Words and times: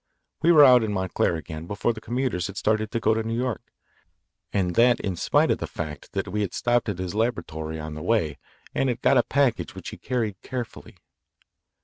We 0.41 0.51
were 0.51 0.63
out 0.65 0.81
in 0.83 0.91
Montclair 0.93 1.35
again 1.35 1.67
before 1.67 1.93
the 1.93 2.01
commuters 2.01 2.47
had 2.47 2.57
started 2.57 2.89
to 2.89 2.99
go 2.99 3.13
to 3.13 3.21
New 3.21 3.37
York, 3.37 3.71
and 4.51 4.73
that 4.73 4.99
in 4.99 5.15
spite 5.15 5.51
of 5.51 5.59
the 5.59 5.67
fact 5.67 6.13
that 6.13 6.27
we 6.27 6.41
had 6.41 6.55
stopped 6.55 6.89
at 6.89 6.97
his 6.97 7.13
laboratory 7.13 7.79
on 7.79 7.93
the 7.93 8.01
way 8.01 8.39
and 8.73 8.89
had 8.89 9.03
got 9.03 9.17
a 9.19 9.21
package 9.21 9.75
which 9.75 9.89
he 9.89 9.97
carried 9.97 10.41
carefully. 10.41 10.97